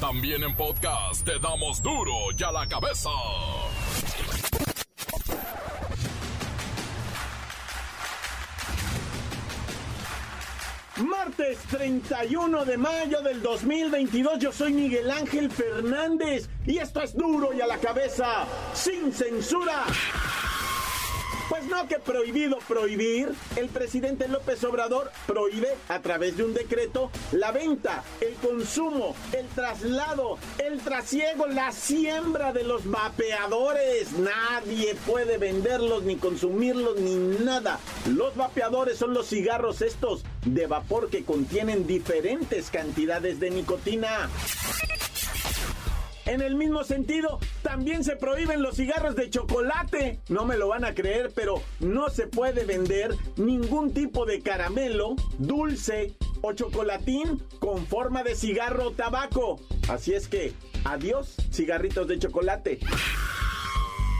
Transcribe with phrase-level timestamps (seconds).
[0.00, 3.10] También en podcast te damos duro y a la cabeza.
[10.98, 17.52] Martes 31 de mayo del 2022, yo soy Miguel Ángel Fernández y esto es duro
[17.52, 19.84] y a la cabeza, sin censura.
[21.58, 27.10] Pues no que prohibido prohibir, el presidente López Obrador prohíbe a través de un decreto
[27.32, 34.12] la venta, el consumo, el traslado, el trasiego, la siembra de los vapeadores.
[34.12, 37.80] Nadie puede venderlos ni consumirlos ni nada.
[38.06, 44.30] Los vapeadores son los cigarros estos de vapor que contienen diferentes cantidades de nicotina.
[46.28, 50.20] En el mismo sentido, también se prohíben los cigarros de chocolate.
[50.28, 55.16] No me lo van a creer, pero no se puede vender ningún tipo de caramelo,
[55.38, 59.58] dulce o chocolatín con forma de cigarro o tabaco.
[59.88, 60.52] Así es que,
[60.84, 62.78] adiós, cigarritos de chocolate.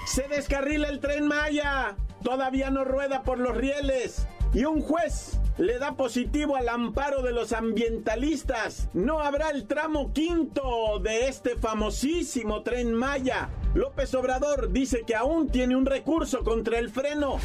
[0.07, 1.95] Se descarrila el tren Maya.
[2.25, 4.27] Todavía no rueda por los rieles.
[4.55, 8.89] Y un juez le da positivo al amparo de los ambientalistas.
[8.95, 13.51] No habrá el tramo quinto de este famosísimo tren Maya.
[13.75, 17.39] López Obrador dice que aún tiene un recurso contra el freno.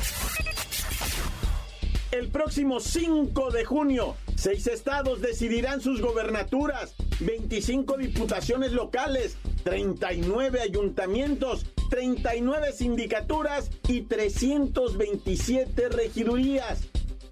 [2.11, 11.65] El próximo 5 de junio, seis estados decidirán sus gobernaturas, 25 diputaciones locales, 39 ayuntamientos,
[11.89, 16.81] 39 sindicaturas y 327 regidurías.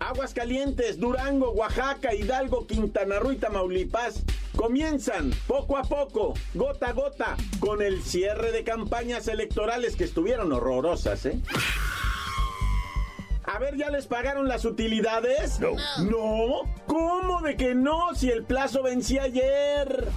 [0.02, 4.24] Aguascalientes, Durango, Oaxaca, Hidalgo, Quintana Roo y Tamaulipas
[4.56, 10.52] comienzan poco a poco, gota a gota, con el cierre de campañas electorales que estuvieron
[10.52, 11.40] horrorosas, ¿eh?
[13.44, 15.60] A ver, ¿ya les pagaron las utilidades?
[15.60, 15.76] No.
[16.00, 16.74] ¿No?
[16.88, 20.08] ¿Cómo de que no si el plazo vencía ayer?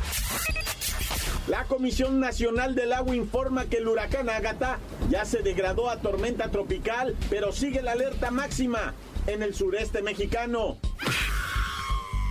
[1.46, 4.78] La Comisión Nacional del Agua informa que el huracán Ágata
[5.10, 8.94] ya se degradó a tormenta tropical, pero sigue la alerta máxima
[9.27, 10.79] en el sureste mexicano.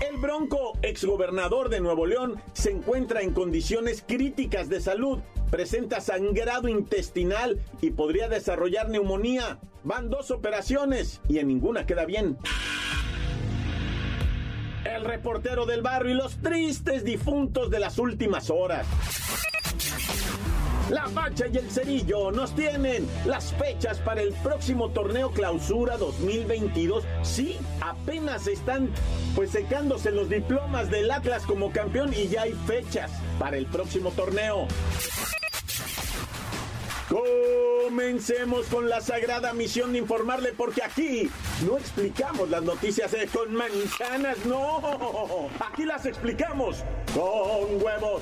[0.08, 6.68] El Bronco, exgobernador de Nuevo León, se encuentra en condiciones críticas de salud, presenta sangrado
[6.68, 9.60] intestinal y podría desarrollar neumonía.
[9.84, 12.38] Van dos operaciones y en ninguna queda bien.
[14.84, 18.86] El reportero del barrio y los tristes difuntos de las últimas horas.
[20.94, 27.04] La Bacha y el Cerillo nos tienen las fechas para el próximo torneo Clausura 2022.
[27.24, 28.92] Sí, apenas están
[29.36, 33.10] pues secándose los diplomas del Atlas como campeón y ya hay fechas
[33.40, 34.68] para el próximo torneo.
[37.10, 41.28] Comencemos con la sagrada misión de informarle porque aquí
[41.66, 45.50] no explicamos las noticias con manzanas, no.
[45.60, 46.84] Aquí las explicamos
[47.16, 48.22] con huevos.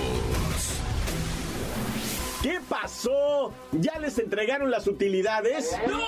[2.41, 3.53] ¿Qué pasó?
[3.71, 5.77] ¿Ya les entregaron las utilidades?
[5.87, 5.99] ¡No!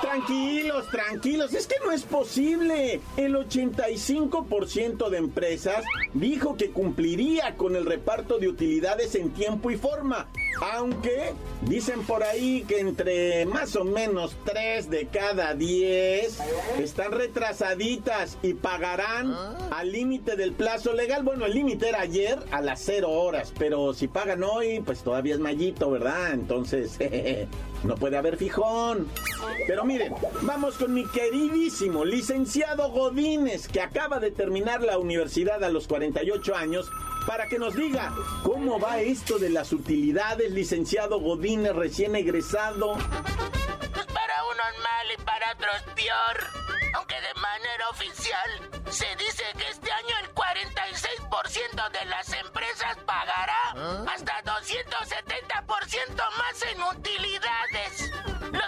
[0.00, 3.00] Tranquilos, tranquilos, es que no es posible.
[3.16, 9.76] El 85% de empresas dijo que cumpliría con el reparto de utilidades en tiempo y
[9.76, 10.28] forma.
[10.60, 11.32] Aunque
[11.62, 16.38] dicen por ahí que entre más o menos 3 de cada 10
[16.78, 19.34] están retrasaditas y pagarán
[19.70, 21.22] al límite del plazo legal.
[21.22, 25.34] Bueno, el límite era ayer a las 0 horas, pero si pagan hoy, pues todavía
[25.34, 26.32] es mallito, ¿verdad?
[26.32, 26.98] Entonces,
[27.84, 29.08] no puede haber fijón.
[29.66, 35.68] Pero miren, vamos con mi queridísimo licenciado Godínez, que acaba de terminar la universidad a
[35.68, 36.90] los 48 años
[37.26, 38.12] para que nos diga
[38.42, 42.94] cómo va esto de las utilidades, licenciado Godínez recién egresado.
[42.94, 46.64] Pues para unos mal y para otros peor.
[46.94, 54.04] Aunque de manera oficial se dice que este año el 46% de las empresas pagará
[54.14, 58.12] hasta 270% más en utilidades.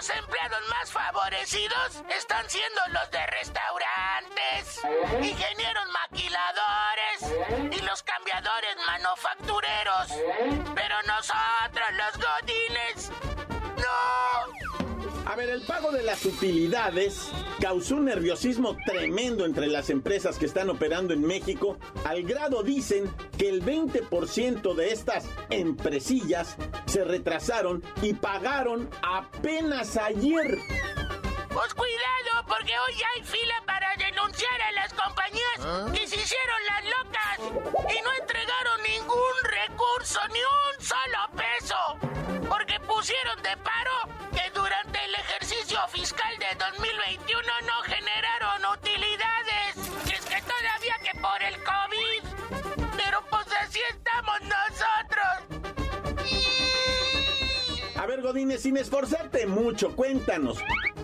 [0.07, 4.81] Los empleados más favorecidos están siendo los de restaurantes,
[5.21, 10.07] ingenieros maquiladores y los cambiadores manufactureros.
[10.75, 13.11] Pero nosotros, los godines,
[13.75, 14.56] no.
[15.35, 17.29] Ver, el pago de las utilidades
[17.59, 23.13] causó un nerviosismo tremendo entre las empresas que están operando en México, al grado dicen
[23.37, 30.59] que el 20% de estas empresillas se retrasaron y pagaron apenas ayer.
[31.49, 36.83] Pues cuidado, porque hoy hay fila para denunciar a las compañías que se hicieron las
[36.85, 44.16] locas y no entregaron ningún recurso, ni un solo peso, porque pusieron de paro
[45.77, 49.75] ejercicio fiscal de 2021 no generaron utilidades.
[50.05, 52.23] Y es que todavía que por el COVID.
[52.95, 55.61] Pero pues así estamos nosotros.
[57.95, 60.59] A ver, Godínez, sin esforzarte mucho, cuéntanos.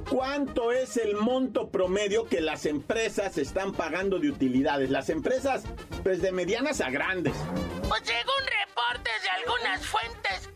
[0.09, 4.91] ¿Cuánto es el monto promedio que las empresas están pagando de utilidades?
[4.91, 5.63] Las empresas,
[6.03, 7.33] pues de medianas a grandes.
[7.89, 10.52] Pues según reportes de algunas fuentes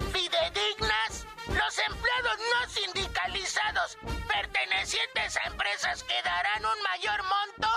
[4.28, 7.70] pertenecientes a empresas que darán un mayor monto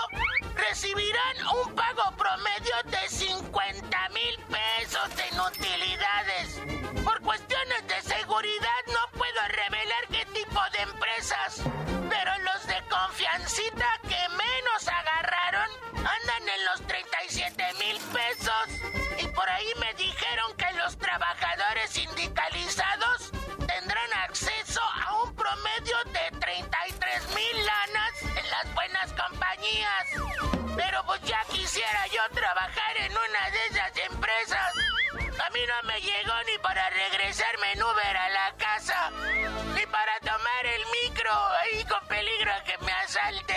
[0.55, 7.03] recibirán un pago promedio de 50 mil pesos en utilidades.
[7.03, 11.61] Por cuestiones de seguridad no puedo revelar qué tipo de empresas,
[12.09, 19.23] pero los de confiancita que menos agarraron andan en los 37 mil pesos.
[19.23, 23.10] Y por ahí me dijeron que los trabajadores sindicalizados
[26.05, 30.07] de 33 mil lanas en las buenas compañías.
[30.75, 34.73] Pero pues ya quisiera yo trabajar en una de esas empresas.
[35.13, 39.11] A mí no me llegó ni para regresarme en Uber a la casa,
[39.75, 43.55] ni para tomar el micro ahí con peligro que me asalte.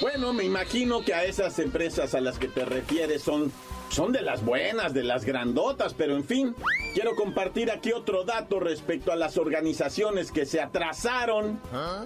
[0.00, 3.50] Bueno, me imagino que a esas empresas a las que te refieres son
[3.96, 6.54] son de las buenas, de las grandotas, pero en fin,
[6.92, 11.58] quiero compartir aquí otro dato respecto a las organizaciones que se atrasaron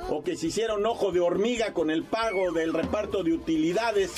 [0.09, 4.13] o que se hicieron ojo de hormiga con el pago del reparto de utilidades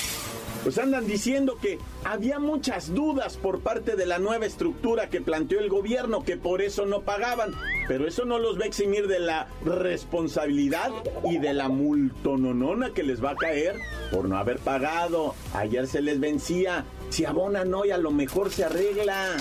[0.63, 5.59] pues andan diciendo que había muchas dudas por parte de la nueva estructura que planteó
[5.59, 7.53] el gobierno, que por eso no pagaban.
[7.89, 10.89] Pero eso no los va a eximir de la responsabilidad
[11.25, 13.75] y de la multononona que les va a caer
[14.09, 15.35] por no haber pagado.
[15.53, 16.85] Ayer se les vencía.
[17.13, 19.37] Si abonan hoy, a lo mejor se arregla.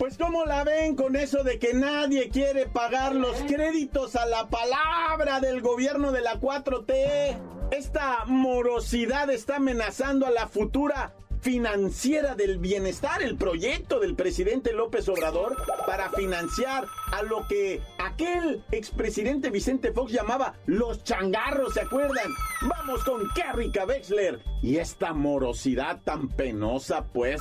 [0.00, 4.48] Pues ¿cómo la ven con eso de que nadie quiere pagar los créditos a la
[4.48, 7.38] palabra del gobierno de la 4T?
[7.70, 11.14] Esta morosidad está amenazando a la futura
[11.46, 15.56] financiera del bienestar, el proyecto del presidente López Obrador
[15.86, 22.32] para financiar a lo que aquel expresidente Vicente Fox llamaba los changarros, ¿se acuerdan?
[22.62, 27.40] Vamos con Kerrika Wexler y esta morosidad tan penosa, pues.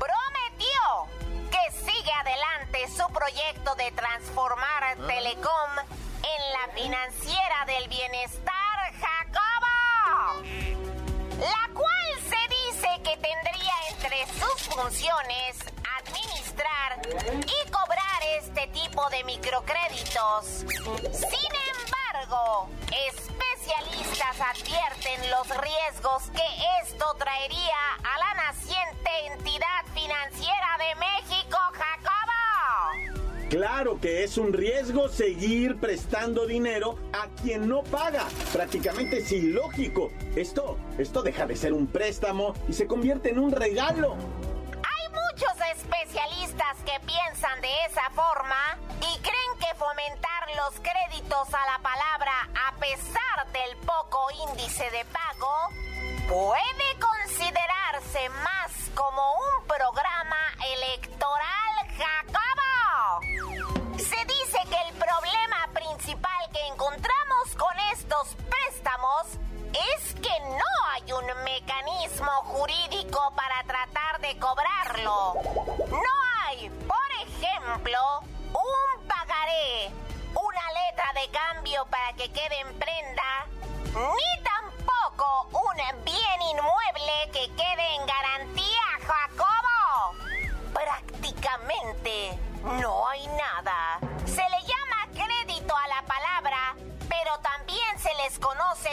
[0.00, 1.06] prometió
[1.48, 4.96] que sigue adelante su proyecto de transformar ah.
[5.06, 5.78] Telecom
[6.24, 9.30] en la financiera del bienestar Jacobo
[11.40, 15.56] la cual se dice que tendría entre sus funciones
[15.98, 17.00] administrar
[17.46, 20.44] y cobrar este tipo de microcréditos.
[20.46, 22.68] Sin embargo,
[23.08, 26.46] especialistas advierten los riesgos que
[26.82, 31.19] esto traería a la naciente entidad financiera de México,
[33.50, 38.28] Claro que es un riesgo seguir prestando dinero a quien no paga.
[38.52, 40.12] Prácticamente es ilógico.
[40.36, 44.14] Esto, esto deja de ser un préstamo y se convierte en un regalo.
[44.14, 51.72] Hay muchos especialistas que piensan de esa forma y creen que fomentar los créditos a
[51.72, 55.70] la palabra a pesar del poco índice de pago
[56.28, 60.38] puede considerarse más como un programa
[60.76, 62.59] electoral Jacobo.
[66.80, 69.26] Encontramos con estos préstamos
[69.98, 75.34] es que no hay un mecanismo jurídico para tratar de cobrarlo.
[75.90, 76.14] No
[76.46, 77.98] hay, por ejemplo,
[78.54, 79.90] un pagaré,
[80.30, 83.46] una letra de cambio para que quede en prenda,
[83.94, 90.14] ni tampoco un bien inmueble que quede en garantía, Jacobo.
[90.72, 92.38] Prácticamente
[92.80, 93.49] no hay nada.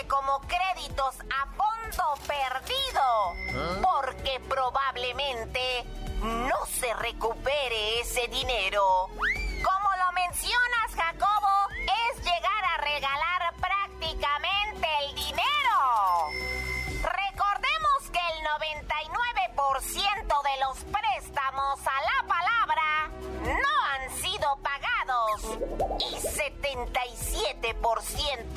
[0.07, 3.75] Se le llama crédito a fondo perdido, ¿Ah?
[3.81, 5.83] porque probablemente
[6.21, 9.09] no se recupere ese dinero.
[9.09, 16.31] Como lo mencionas, Jacobo, es llegar a regalar prácticamente el dinero.
[17.01, 23.09] Recordemos que el 99% de los préstamos a la palabra
[23.43, 25.41] no han sido pagados
[25.99, 28.56] y 77%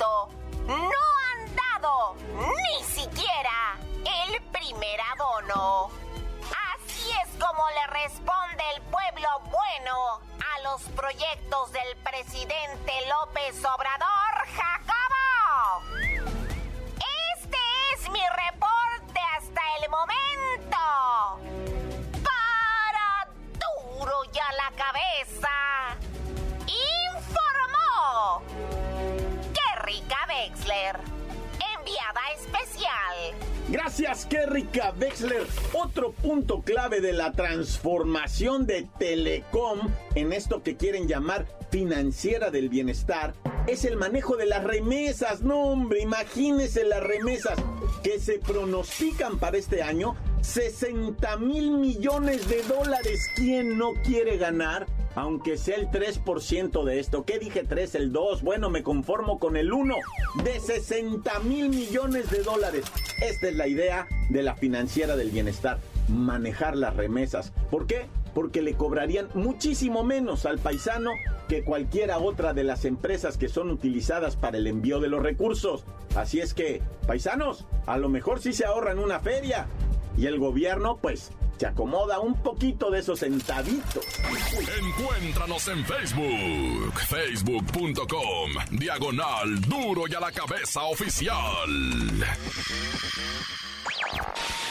[8.03, 14.30] responde el pueblo bueno a los proyectos del presidente López Obrador,
[33.83, 35.43] Gracias, Kerrika Wexler.
[35.73, 39.79] Otro punto clave de la transformación de Telecom
[40.13, 43.33] en esto que quieren llamar financiera del bienestar
[43.65, 45.41] es el manejo de las remesas.
[45.41, 47.57] No, hombre, imagínense las remesas
[48.03, 53.27] que se pronostican para este año 60 mil millones de dólares.
[53.35, 54.85] ¿Quién no quiere ganar?
[55.15, 57.25] Aunque sea el 3% de esto.
[57.25, 57.95] ¿Qué dije 3?
[57.95, 58.43] El 2.
[58.43, 59.95] Bueno, me conformo con el 1
[60.43, 62.85] de 60 mil millones de dólares.
[63.21, 65.79] Esta es la idea de la financiera del bienestar.
[66.07, 67.51] Manejar las remesas.
[67.69, 68.07] ¿Por qué?
[68.33, 71.11] Porque le cobrarían muchísimo menos al paisano
[71.49, 75.83] que cualquiera otra de las empresas que son utilizadas para el envío de los recursos.
[76.15, 79.67] Así es que, paisanos, a lo mejor sí se ahorran una feria.
[80.17, 84.03] Y el gobierno, pues, se acomoda un poquito de esos centavitos.
[84.79, 91.69] Encuéntranos en Facebook, facebook.com, diagonal duro y a la cabeza oficial.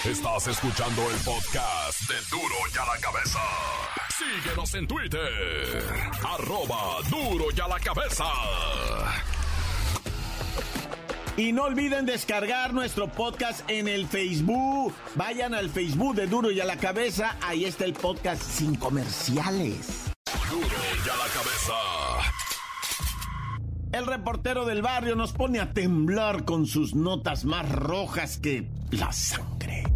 [0.05, 3.39] Estás escuchando el podcast de duro y a la cabeza.
[4.19, 5.85] Síguenos en Twitter,
[6.25, 8.25] arroba duro y a la cabeza.
[11.41, 14.93] Y no olviden descargar nuestro podcast en el Facebook.
[15.15, 17.39] Vayan al Facebook de Duro y a la Cabeza.
[17.41, 20.13] Ahí está el podcast sin comerciales.
[20.51, 21.73] Duro y a la Cabeza.
[23.91, 29.11] El reportero del barrio nos pone a temblar con sus notas más rojas que la
[29.11, 29.90] sangre.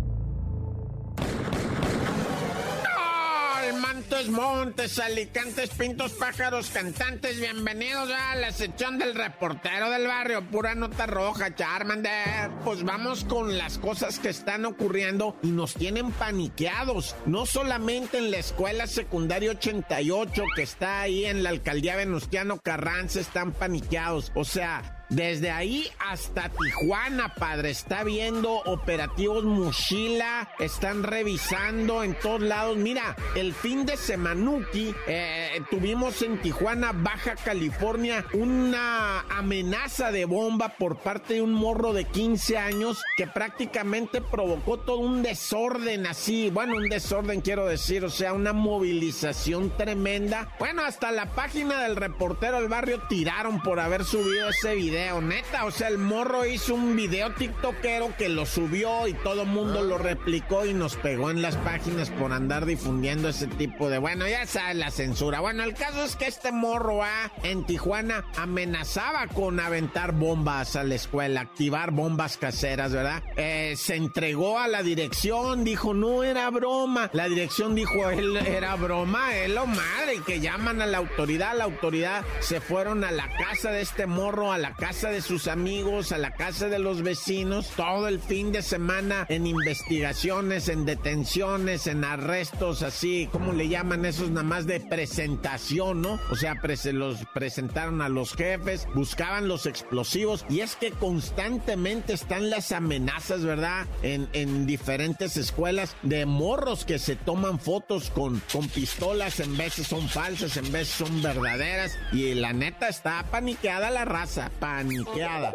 [4.22, 11.06] Montes, Alicantes, Pintos, Pájaros, Cantantes, bienvenidos a la sección del reportero del barrio, pura nota
[11.06, 12.48] roja, Charmander.
[12.64, 18.30] Pues vamos con las cosas que están ocurriendo y nos tienen paniqueados, no solamente en
[18.30, 24.44] la escuela secundaria 88 que está ahí en la alcaldía Venustiano Carranza están paniqueados, o
[24.44, 27.70] sea, desde ahí hasta Tijuana, padre.
[27.70, 30.48] Está viendo operativos mochila.
[30.58, 32.76] Están revisando en todos lados.
[32.76, 40.70] Mira, el fin de semanuki eh, tuvimos en Tijuana, Baja California, una amenaza de bomba
[40.70, 46.50] por parte de un morro de 15 años que prácticamente provocó todo un desorden así.
[46.50, 50.54] Bueno, un desorden quiero decir, o sea, una movilización tremenda.
[50.58, 55.64] Bueno, hasta la página del reportero del barrio tiraron por haber subido ese video neta.
[55.64, 59.82] O sea, el morro hizo un video tiktokero que lo subió y todo el mundo
[59.82, 63.98] lo replicó y nos pegó en las páginas por andar difundiendo ese tipo de.
[63.98, 65.40] Bueno, ya sabes la censura.
[65.40, 70.84] Bueno, el caso es que este morro A en Tijuana amenazaba con aventar bombas a
[70.84, 73.22] la escuela, activar bombas caseras, ¿verdad?
[73.36, 77.10] Eh, se entregó a la dirección, dijo, no era broma.
[77.12, 81.56] La dirección dijo, él era broma, él lo madre, que llaman a la autoridad.
[81.56, 85.48] La autoridad se fueron a la casa de este morro, a la casa de sus
[85.48, 90.84] amigos, a la casa de los vecinos, todo el fin de semana en investigaciones, en
[90.84, 96.20] detenciones, en arrestos, así, ¿cómo le llaman esos nada más de presentación, no?
[96.30, 102.12] O sea, se los presentaron a los jefes, buscaban los explosivos y es que constantemente
[102.12, 103.86] están las amenazas, ¿verdad?
[104.02, 109.86] En, en diferentes escuelas de morros que se toman fotos con, con pistolas, en veces
[109.86, 115.54] son falsas, en veces son verdaderas y la neta está paniqueada la raza, paniqueada.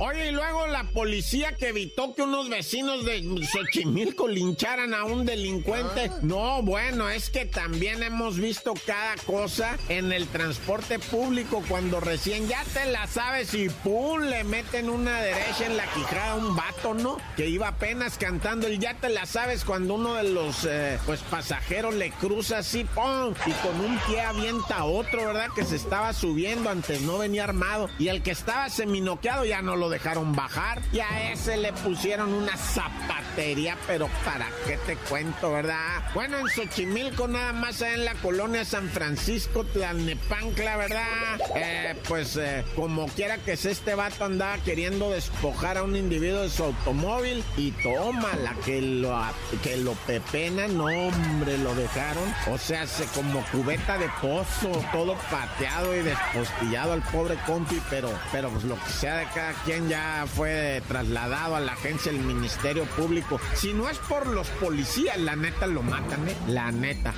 [0.00, 5.26] Oye, y luego la policía que evitó que unos vecinos de Xochimilco lincharan a un
[5.26, 6.08] delincuente.
[6.12, 6.18] Ah.
[6.22, 12.46] No, bueno, es que también hemos visto cada cosa en el transporte público cuando recién
[12.46, 14.20] ya te la sabes y ¡pum!
[14.20, 17.18] le meten una derecha en la quijada a un vato, ¿no?
[17.36, 21.20] Que iba apenas cantando el ya te la sabes cuando uno de los eh, pues
[21.22, 23.34] pasajeros le cruza así, ¡pum!
[23.46, 25.48] Y con un pie avienta a otro, ¿verdad?
[25.56, 27.88] Que se estaba subiendo antes, no venía armado.
[27.98, 30.82] Y el que estaba seminoqueado ya no lo dejaron bajar.
[30.92, 36.02] Y a ese le pusieron una zapatería, pero ¿para qué te cuento, verdad?
[36.14, 41.40] Bueno, en Xochimilco, nada más en la colonia San Francisco, Tlalnepantla, ¿verdad?
[41.54, 46.42] Eh, pues eh, como quiera que sea, este vato andaba queriendo despojar a un individuo
[46.42, 49.16] de su automóvil y toma la que lo,
[49.62, 52.24] que lo pepena, no hombre, lo dejaron.
[52.50, 58.10] O sea, se como cubeta de pozo, todo pateado y despostillado al pobre compi, pero,
[58.32, 62.22] pero pues lo que sea de cada quien ya fue trasladado a la agencia del
[62.22, 63.40] Ministerio Público.
[63.54, 66.36] Si no es por los policías, la neta lo matan, ¿eh?
[66.48, 67.14] La neta.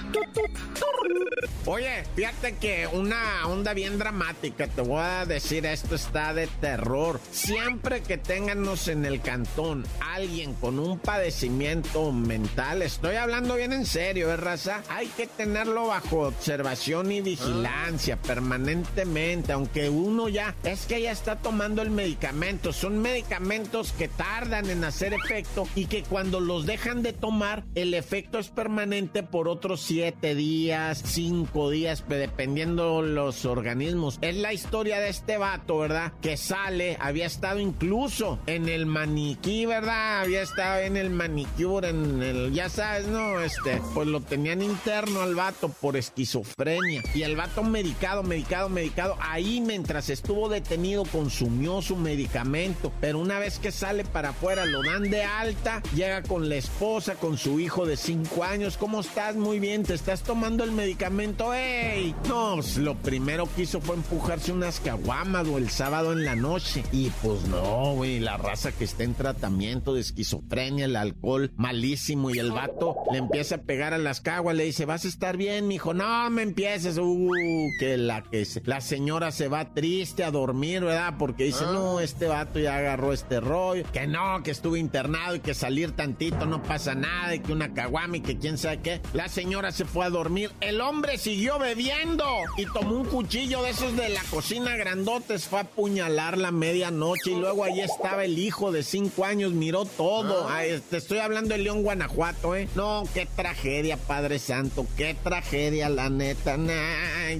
[1.67, 7.21] Oye, fíjate que una onda bien dramática, te voy a decir, esto está de terror.
[7.31, 13.87] Siempre que tenganos en el cantón alguien con un padecimiento mental, estoy hablando bien en
[13.87, 14.83] serio, ¿eh, raza?
[14.89, 21.37] Hay que tenerlo bajo observación y vigilancia permanentemente, aunque uno ya, es que ya está
[21.37, 22.73] tomando el medicamento.
[22.73, 27.95] Son medicamentos que tardan en hacer efecto y que cuando los dejan de tomar, el
[27.95, 31.30] efecto es permanente por otros siete días, cinco
[31.71, 34.19] días, dependiendo los organismos.
[34.21, 36.13] Es la historia de este vato, ¿verdad?
[36.21, 40.21] Que sale, había estado incluso en el maniquí, ¿verdad?
[40.21, 43.41] Había estado en el manicure, en el, ya sabes, ¿no?
[43.41, 47.03] Este, pues lo tenían interno al vato por esquizofrenia.
[47.15, 52.93] Y el vato medicado, medicado, medicado, ahí mientras estuvo detenido consumió su medicamento.
[53.01, 57.15] Pero una vez que sale para afuera, lo dan de alta, llega con la esposa,
[57.15, 58.77] con su hijo de cinco años.
[58.77, 59.37] ¿Cómo estás?
[59.37, 61.20] Muy bien, ¿te estás tomando el medicamento?
[61.21, 62.15] ¡Ey!
[62.29, 66.83] No, lo primero que hizo fue empujarse unas caguamas o el sábado en la noche.
[66.93, 72.31] Y pues no, güey, la raza que está en tratamiento de esquizofrenia, el alcohol malísimo
[72.31, 75.37] y el vato le empieza a pegar a las caguas, le dice, vas a estar
[75.37, 75.93] bien, mijo.
[75.93, 76.97] No me empieces.
[76.99, 77.31] Uh,
[77.79, 81.15] que la que la señora se va triste a dormir, ¿verdad?
[81.19, 85.41] Porque dice, no, este vato ya agarró este rollo, que no, que estuvo internado y
[85.41, 89.01] que salir tantito no pasa nada, y que una caguama y que quién sabe qué.
[89.13, 90.51] La señora se fue a dormir.
[90.61, 95.61] El hombre siguió bebiendo y tomó un cuchillo de esos de la cocina grandotes, fue
[95.61, 100.49] a apuñalar la medianoche y luego ahí estaba el hijo de cinco años, miró todo.
[100.89, 102.69] te estoy hablando de León, Guanajuato, ¿eh?
[102.75, 107.31] No, qué tragedia, Padre Santo, qué tragedia, la neta, nah,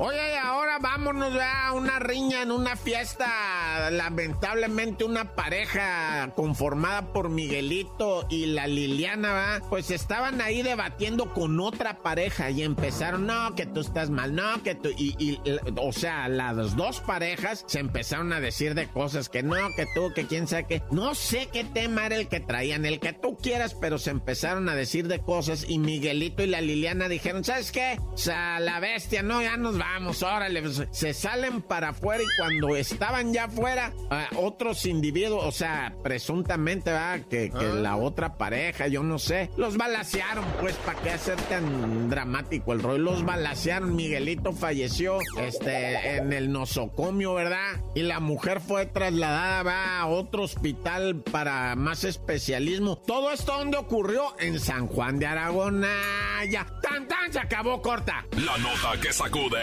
[0.00, 3.90] Oye, ahora vámonos a una riña en una fiesta.
[3.90, 9.60] Lamentablemente una pareja conformada por Miguelito y la Liliana, ¿va?
[9.68, 14.62] Pues estaban ahí debatiendo con otra pareja y empezaron, no, que tú estás mal, no,
[14.62, 14.90] que tú...
[14.96, 15.40] Y,
[15.76, 20.12] o sea, las dos parejas se empezaron a decir de cosas que no, que tú,
[20.14, 20.82] que quién sabe qué.
[20.92, 24.68] No sé qué tema era el que traían, el que tú quieras, pero se empezaron
[24.68, 27.98] a decir de cosas y Miguelito y la Liliana dijeron, ¿sabes qué?
[28.12, 30.62] O sea, la bestia, no, ya nos vamos, órale.
[30.62, 33.92] Pues, se salen para afuera y cuando estaban ya afuera,
[34.36, 37.20] otros individuos, o sea, presuntamente, ¿verdad?
[37.28, 42.08] Que, que la otra pareja, yo no sé, los balasearon, pues, ¿para qué hacer tan
[42.10, 42.98] dramático el rollo?
[42.98, 47.80] Los balasearon, Miguelito falleció, este, en el nosocomio, ¿verdad?
[47.94, 52.96] Y la mujer fue trasladada, va a otro hospital para más especialismo.
[52.96, 55.84] Todo esto donde ocurrió en San Juan de Aragón.
[55.84, 58.24] Ah, ya, tan tan se acabó corta.
[58.32, 59.62] La nota que sacude.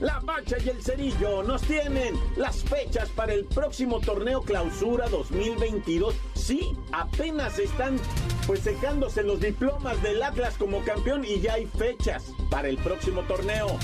[0.00, 6.14] La Bacha y el Cerillo nos tienen las fechas para el próximo torneo Clausura 2022.
[6.32, 7.98] Sí, apenas están
[8.46, 13.20] pues secándose los diplomas del Atlas como campeón y ya hay fechas para el próximo
[13.22, 13.78] torneo.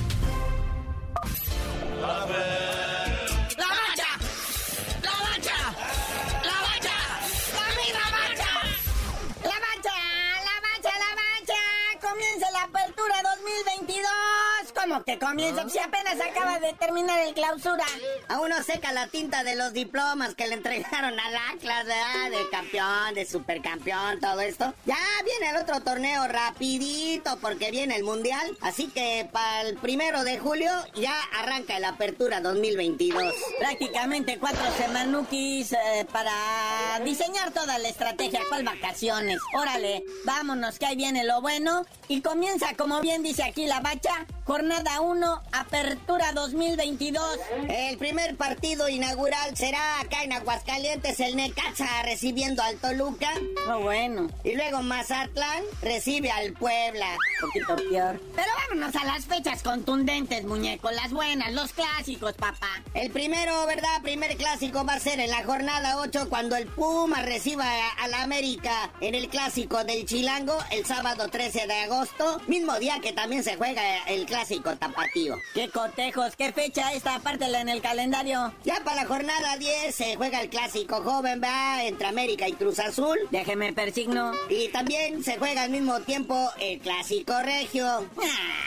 [15.04, 15.68] Que comienza?
[15.68, 17.84] Si apenas acaba de terminar el clausura.
[18.28, 22.30] Aún no seca la tinta de los diplomas que le entregaron al Atlas, ¿verdad?
[22.30, 24.72] De campeón, de supercampeón, todo esto.
[24.84, 28.56] Ya viene el otro torneo rapidito porque viene el mundial.
[28.60, 33.34] Así que para el primero de julio ya arranca la apertura 2022.
[33.58, 38.40] Prácticamente cuatro semanukis eh, para diseñar toda la estrategia.
[38.48, 39.38] ¿Cuál vacaciones?
[39.54, 41.84] Órale, vámonos que ahí viene lo bueno.
[42.08, 47.38] Y comienza, como bien dice aquí la bacha, jornada Jornada 1, Apertura 2022.
[47.68, 53.30] El primer partido inaugural será acá en Aguascalientes, el Necaxa recibiendo al Toluca.
[53.68, 54.28] Oh, bueno.
[54.44, 57.16] Y luego Mazatlán recibe al Puebla.
[57.40, 58.20] poquito peor.
[58.36, 60.90] Pero vámonos a las fechas contundentes, muñeco.
[60.90, 62.68] Las buenas, los clásicos, papá.
[62.92, 64.02] El primero, ¿verdad?
[64.02, 67.64] Primer clásico va a ser en la jornada 8 cuando el Puma reciba
[67.98, 72.40] a la América en el clásico del Chilango el sábado 13 de agosto.
[72.48, 75.36] Mismo día que también se juega el clásico tapatío.
[75.54, 76.36] ¡Qué cotejos!
[76.36, 77.14] ¿Qué fecha esta?
[77.14, 78.52] Apártela en el calendario.
[78.64, 82.78] Ya para la jornada 10 se juega el clásico joven, va entre América y Cruz
[82.78, 83.16] Azul.
[83.30, 84.32] Déjeme persigno.
[84.50, 87.86] Y también se juega al mismo tiempo el clásico regio.
[87.86, 88.65] Ah,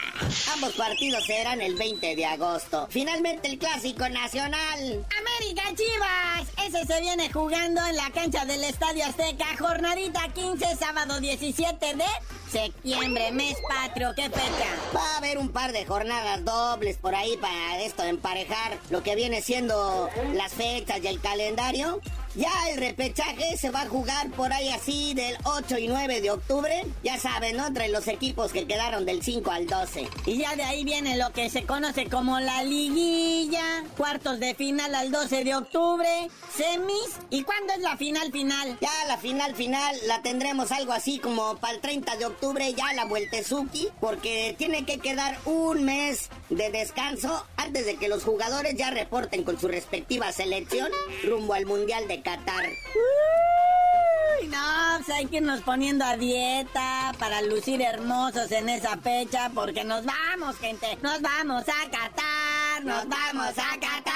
[0.53, 2.87] ambos partidos serán el 20 de agosto.
[2.89, 5.05] Finalmente el clásico nacional.
[5.17, 6.47] América Chivas.
[6.65, 9.45] Ese se viene jugando en la cancha del Estadio Azteca.
[9.57, 12.05] Jornadita 15, sábado 17 de
[12.51, 14.67] septiembre, mes patrio, ¿qué fecha?
[14.95, 19.15] Va a haber un par de jornadas dobles por ahí para esto, emparejar lo que
[19.15, 22.01] viene siendo las fechas y el calendario.
[22.35, 26.29] Ya el repechaje se va a jugar por ahí así del 8 y 9 de
[26.29, 26.85] octubre.
[27.03, 27.65] Ya saben, ¿no?
[27.65, 30.07] Entre los equipos que quedaron del 5 al 12.
[30.27, 33.83] Y ya de ahí viene lo que se conoce como la liguilla.
[33.97, 36.29] Cuartos de final al 12 de octubre.
[36.55, 37.17] Semis.
[37.31, 38.77] ¿Y cuándo es la final final?
[38.79, 42.73] Ya la final final la tendremos algo así como para el 30 de octubre.
[42.73, 43.89] Ya la vueltezuki.
[43.99, 49.43] Porque tiene que quedar un mes de descanso antes de que los jugadores ya reporten
[49.43, 50.89] con su respectiva selección
[51.23, 52.65] rumbo al Mundial de Qatar.
[52.65, 59.49] Uy, no, pues hay que irnos poniendo a dieta para lucir hermosos en esa fecha,
[59.53, 64.08] porque nos vamos, gente, nos vamos a Qatar, nos vamos a Qatar.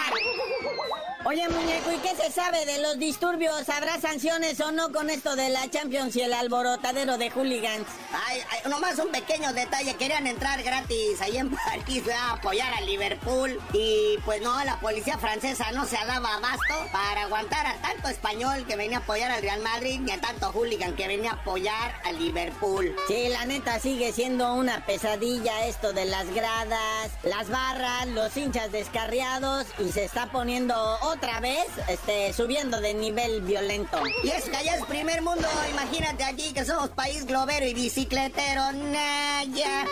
[1.25, 3.69] Oye, muñeco, ¿y qué se sabe de los disturbios?
[3.69, 7.87] ¿Habrá sanciones o no con esto de la Champions y el alborotadero de hooligans?
[8.27, 9.95] Ay, ay, nomás un pequeño detalle.
[9.95, 13.57] Querían entrar gratis ahí en París a apoyar a Liverpool.
[13.71, 18.65] Y pues no, la policía francesa no se daba abasto para aguantar a tanto español
[18.67, 22.01] que venía a apoyar al Real Madrid ni a tanto hooligan que venía a apoyar
[22.03, 22.93] a Liverpool.
[23.07, 28.73] Sí, la neta sigue siendo una pesadilla esto de las gradas, las barras, los hinchas
[28.73, 30.75] descarriados y se está poniendo
[31.13, 33.97] otra vez este, subiendo de nivel violento.
[34.23, 38.71] Y es que allá es primer mundo, imagínate aquí que somos país globero y bicicletero,
[38.71, 39.85] Naya.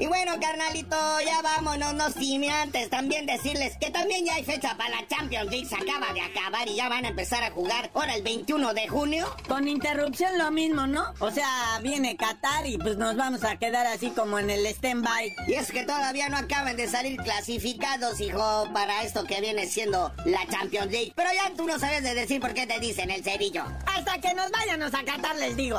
[0.00, 4.74] Y bueno, carnalito, ya vámonos, no sin antes también decirles que también ya hay fecha
[4.78, 7.90] para la Champions League, se acaba de acabar y ya van a empezar a jugar
[7.92, 9.26] ahora el 21 de junio.
[9.46, 11.12] Con interrupción lo mismo, ¿no?
[11.18, 15.34] O sea, viene Qatar y pues nos vamos a quedar así como en el stand-by.
[15.48, 20.14] Y es que todavía no acaban de salir clasificados, hijo, para esto que viene siendo
[20.24, 21.12] la Champions League.
[21.14, 23.64] Pero ya tú no sabes de decir por qué te dicen el cerillo.
[23.84, 25.78] Hasta que nos vayamos a Qatar les digo.